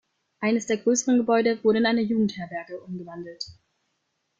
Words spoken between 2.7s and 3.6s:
umgewandelt.